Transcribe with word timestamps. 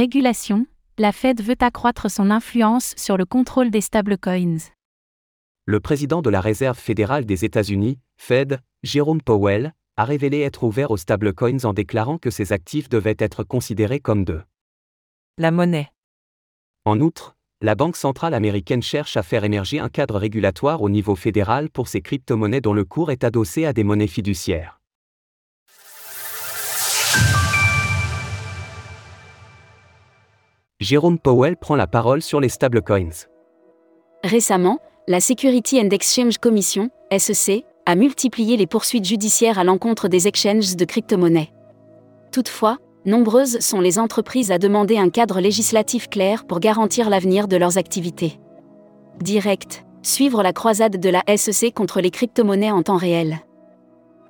Régulation, 0.00 0.64
la 0.96 1.12
Fed 1.12 1.42
veut 1.42 1.58
accroître 1.60 2.10
son 2.10 2.30
influence 2.30 2.94
sur 2.96 3.18
le 3.18 3.26
contrôle 3.26 3.70
des 3.70 3.82
stablecoins. 3.82 4.70
Le 5.66 5.78
président 5.78 6.22
de 6.22 6.30
la 6.30 6.40
Réserve 6.40 6.78
fédérale 6.78 7.26
des 7.26 7.44
États-Unis, 7.44 7.98
Fed, 8.16 8.60
Jerome 8.82 9.20
Powell, 9.20 9.74
a 9.98 10.06
révélé 10.06 10.40
être 10.40 10.62
ouvert 10.62 10.90
aux 10.90 10.96
stablecoins 10.96 11.66
en 11.66 11.74
déclarant 11.74 12.16
que 12.16 12.30
ces 12.30 12.54
actifs 12.54 12.88
devaient 12.88 13.18
être 13.18 13.44
considérés 13.44 14.00
comme 14.00 14.24
de 14.24 14.40
la 15.36 15.50
monnaie. 15.50 15.90
En 16.86 16.98
outre, 17.00 17.36
la 17.60 17.74
Banque 17.74 17.96
centrale 17.96 18.32
américaine 18.32 18.82
cherche 18.82 19.18
à 19.18 19.22
faire 19.22 19.44
émerger 19.44 19.80
un 19.80 19.90
cadre 19.90 20.18
régulatoire 20.18 20.80
au 20.80 20.88
niveau 20.88 21.14
fédéral 21.14 21.68
pour 21.68 21.88
ces 21.88 22.00
crypto-monnaies 22.00 22.62
dont 22.62 22.72
le 22.72 22.86
cours 22.86 23.10
est 23.10 23.22
adossé 23.22 23.66
à 23.66 23.74
des 23.74 23.84
monnaies 23.84 24.06
fiduciaires. 24.06 24.79
Jérôme 30.80 31.18
Powell 31.18 31.58
prend 31.58 31.76
la 31.76 31.86
parole 31.86 32.22
sur 32.22 32.40
les 32.40 32.48
stablecoins. 32.48 33.26
Récemment, 34.24 34.78
la 35.08 35.20
Security 35.20 35.78
and 35.78 35.90
Exchange 35.90 36.38
Commission, 36.38 36.88
SEC, 37.16 37.66
a 37.84 37.94
multiplié 37.94 38.56
les 38.56 38.66
poursuites 38.66 39.04
judiciaires 39.04 39.58
à 39.58 39.64
l'encontre 39.64 40.08
des 40.08 40.26
exchanges 40.26 40.76
de 40.76 40.84
crypto-monnaies. 40.86 41.52
Toutefois, 42.32 42.78
nombreuses 43.04 43.58
sont 43.60 43.82
les 43.82 43.98
entreprises 43.98 44.50
à 44.50 44.58
demander 44.58 44.96
un 44.96 45.10
cadre 45.10 45.40
législatif 45.40 46.08
clair 46.08 46.46
pour 46.46 46.60
garantir 46.60 47.10
l'avenir 47.10 47.46
de 47.46 47.56
leurs 47.58 47.76
activités. 47.76 48.40
Direct, 49.20 49.84
suivre 50.02 50.42
la 50.42 50.54
croisade 50.54 50.98
de 50.98 51.10
la 51.10 51.22
SEC 51.36 51.74
contre 51.74 52.00
les 52.00 52.10
crypto-monnaies 52.10 52.70
en 52.70 52.82
temps 52.82 52.96
réel. 52.96 53.40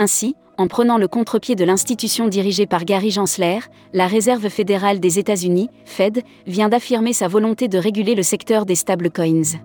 Ainsi, 0.00 0.34
en 0.60 0.66
prenant 0.66 0.98
le 0.98 1.08
contre-pied 1.08 1.54
de 1.54 1.64
l'institution 1.64 2.28
dirigée 2.28 2.66
par 2.66 2.84
Gary 2.84 3.10
Gensler, 3.10 3.60
la 3.94 4.06
Réserve 4.06 4.50
fédérale 4.50 5.00
des 5.00 5.18
États-Unis, 5.18 5.70
Fed, 5.86 6.22
vient 6.46 6.68
d'affirmer 6.68 7.14
sa 7.14 7.28
volonté 7.28 7.66
de 7.66 7.78
réguler 7.78 8.14
le 8.14 8.22
secteur 8.22 8.66
des 8.66 8.74
stablecoins. 8.74 9.58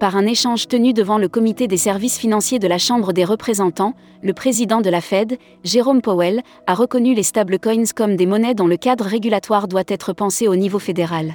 Par 0.00 0.16
un 0.16 0.24
échange 0.24 0.68
tenu 0.68 0.94
devant 0.94 1.18
le 1.18 1.28
comité 1.28 1.68
des 1.68 1.76
services 1.76 2.16
financiers 2.16 2.58
de 2.58 2.66
la 2.66 2.78
Chambre 2.78 3.12
des 3.12 3.24
représentants, 3.24 3.92
le 4.22 4.32
président 4.32 4.80
de 4.80 4.88
la 4.88 5.02
Fed, 5.02 5.36
Jérôme 5.64 6.00
Powell, 6.00 6.40
a 6.66 6.72
reconnu 6.72 7.12
les 7.12 7.22
stablecoins 7.22 7.92
comme 7.94 8.16
des 8.16 8.24
monnaies 8.24 8.54
dont 8.54 8.68
le 8.68 8.78
cadre 8.78 9.04
régulatoire 9.04 9.68
doit 9.68 9.84
être 9.86 10.14
pensé 10.14 10.48
au 10.48 10.56
niveau 10.56 10.78
fédéral. 10.78 11.34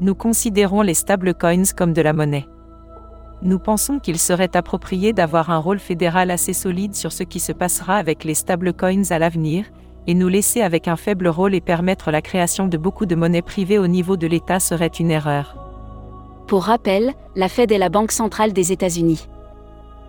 Nous 0.00 0.16
considérons 0.16 0.82
les 0.82 0.94
stablecoins 0.94 1.72
comme 1.76 1.92
de 1.92 2.02
la 2.02 2.12
monnaie. 2.12 2.46
Nous 3.42 3.58
pensons 3.58 3.98
qu'il 3.98 4.18
serait 4.18 4.56
approprié 4.56 5.12
d'avoir 5.12 5.50
un 5.50 5.58
rôle 5.58 5.78
fédéral 5.78 6.30
assez 6.30 6.54
solide 6.54 6.94
sur 6.94 7.12
ce 7.12 7.22
qui 7.22 7.38
se 7.38 7.52
passera 7.52 7.96
avec 7.96 8.24
les 8.24 8.34
stablecoins 8.34 9.10
à 9.10 9.18
l'avenir, 9.18 9.66
et 10.06 10.14
nous 10.14 10.28
laisser 10.28 10.62
avec 10.62 10.88
un 10.88 10.96
faible 10.96 11.28
rôle 11.28 11.54
et 11.54 11.60
permettre 11.60 12.10
la 12.10 12.22
création 12.22 12.66
de 12.66 12.78
beaucoup 12.78 13.06
de 13.06 13.14
monnaies 13.14 13.42
privées 13.42 13.78
au 13.78 13.88
niveau 13.88 14.16
de 14.16 14.26
l'État 14.26 14.60
serait 14.60 14.86
une 14.86 15.10
erreur. 15.10 15.56
Pour 16.46 16.64
rappel, 16.64 17.12
la 17.34 17.48
Fed 17.48 17.72
est 17.72 17.78
la 17.78 17.88
Banque 17.88 18.12
centrale 18.12 18.52
des 18.52 18.72
États-Unis. 18.72 19.26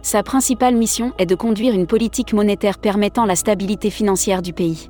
Sa 0.04 0.24
principale 0.24 0.76
mission 0.76 1.12
est 1.18 1.26
de 1.26 1.36
conduire 1.36 1.74
une 1.74 1.88
politique 1.88 2.32
monétaire 2.34 2.78
permettant 2.78 3.26
la 3.26 3.36
stabilité 3.36 3.90
financière 3.90 4.42
du 4.42 4.54
pays. 4.54 4.90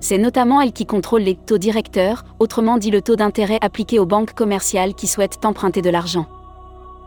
C'est 0.00 0.18
notamment 0.18 0.60
elle 0.60 0.72
qui 0.72 0.86
contrôle 0.86 1.22
les 1.22 1.36
taux 1.36 1.58
directeurs, 1.58 2.24
autrement 2.38 2.78
dit 2.78 2.90
le 2.90 3.02
taux 3.02 3.16
d'intérêt 3.16 3.58
appliqué 3.60 3.98
aux 3.98 4.06
banques 4.06 4.34
commerciales 4.34 4.94
qui 4.94 5.06
souhaitent 5.06 5.44
emprunter 5.44 5.82
de 5.82 5.90
l'argent. 5.90 6.26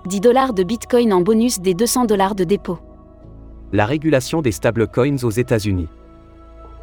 10 0.05 0.21
dollars 0.21 0.53
de 0.53 0.63
Bitcoin 0.63 1.11
en 1.11 1.21
bonus 1.21 1.59
des 1.59 1.73
200 1.73 2.05
dollars 2.05 2.35
de 2.35 2.43
dépôt. 2.43 2.79
La 3.73 3.85
régulation 3.85 4.41
des 4.41 4.53
stablecoins 4.53 5.17
aux 5.23 5.31
États-Unis. 5.31 5.89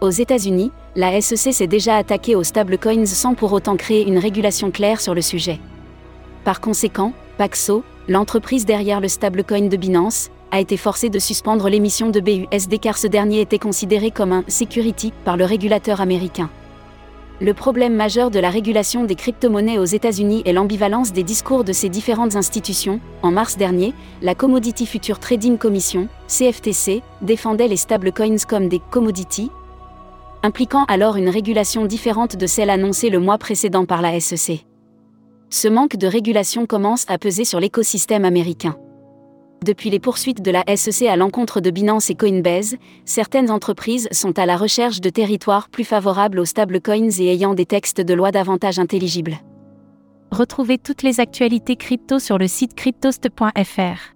Aux 0.02 0.10
États-Unis, 0.10 0.72
la 0.96 1.18
SEC 1.20 1.54
s'est 1.54 1.66
déjà 1.66 1.96
attaquée 1.96 2.34
aux 2.34 2.42
stablecoins 2.42 3.06
sans 3.06 3.34
pour 3.34 3.52
autant 3.52 3.76
créer 3.76 4.06
une 4.06 4.18
régulation 4.18 4.70
claire 4.70 5.00
sur 5.00 5.14
le 5.14 5.22
sujet. 5.22 5.58
Par 6.44 6.60
conséquent, 6.60 7.12
Paxo, 7.38 7.82
l'entreprise 8.08 8.66
derrière 8.66 9.00
le 9.00 9.08
stablecoin 9.08 9.68
de 9.68 9.76
Binance, 9.76 10.30
a 10.50 10.60
été 10.60 10.76
forcée 10.76 11.08
de 11.08 11.18
suspendre 11.18 11.68
l'émission 11.70 12.10
de 12.10 12.20
BUSD 12.20 12.78
car 12.78 12.98
ce 12.98 13.06
dernier 13.06 13.40
était 13.40 13.58
considéré 13.58 14.10
comme 14.10 14.32
un 14.32 14.44
security 14.48 15.12
par 15.24 15.38
le 15.38 15.46
régulateur 15.46 16.02
américain. 16.02 16.50
Le 17.40 17.52
problème 17.52 17.94
majeur 17.94 18.30
de 18.30 18.38
la 18.38 18.50
régulation 18.50 19.04
des 19.04 19.14
crypto-monnaies 19.14 19.78
aux 19.78 19.84
États-Unis 19.84 20.42
est 20.44 20.52
l'ambivalence 20.52 21.12
des 21.12 21.22
discours 21.22 21.64
de 21.64 21.72
ces 21.72 21.88
différentes 21.88 22.36
institutions. 22.36 23.00
En 23.22 23.30
mars 23.30 23.56
dernier, 23.56 23.92
la 24.22 24.34
Commodity 24.34 24.86
Future 24.86 25.18
Trading 25.18 25.58
Commission, 25.58 26.08
CFTC, 26.28 27.02
défendait 27.22 27.68
les 27.68 27.76
stablecoins 27.76 28.44
comme 28.48 28.68
des 28.68 28.80
commodities, 28.90 29.50
impliquant 30.42 30.84
alors 30.84 31.16
une 31.16 31.28
régulation 31.28 31.86
différente 31.86 32.36
de 32.36 32.46
celle 32.46 32.70
annoncée 32.70 33.10
le 33.10 33.18
mois 33.18 33.38
précédent 33.38 33.84
par 33.84 34.00
la 34.00 34.20
SEC 34.20 34.64
ce 35.54 35.68
manque 35.68 35.96
de 35.96 36.08
régulation 36.08 36.66
commence 36.66 37.04
à 37.08 37.16
peser 37.16 37.44
sur 37.44 37.60
l'écosystème 37.60 38.24
américain. 38.24 38.76
Depuis 39.62 39.90
les 39.90 39.98
poursuites 39.98 40.42
de 40.42 40.50
la 40.50 40.64
SEC 40.76 41.08
à 41.08 41.16
l'encontre 41.16 41.60
de 41.60 41.70
Binance 41.70 42.10
et 42.10 42.14
Coinbase, 42.14 42.76
certaines 43.04 43.50
entreprises 43.50 44.08
sont 44.12 44.38
à 44.38 44.46
la 44.46 44.56
recherche 44.56 45.00
de 45.00 45.10
territoires 45.10 45.68
plus 45.68 45.84
favorables 45.84 46.38
aux 46.38 46.44
stablecoins 46.44 47.10
et 47.18 47.32
ayant 47.32 47.54
des 47.54 47.66
textes 47.66 48.00
de 48.00 48.14
loi 48.14 48.30
davantage 48.30 48.78
intelligibles. 48.78 49.38
Retrouvez 50.30 50.78
toutes 50.78 51.02
les 51.02 51.20
actualités 51.20 51.76
crypto 51.76 52.18
sur 52.18 52.38
le 52.38 52.48
site 52.48 52.74
cryptost.fr. 52.74 54.14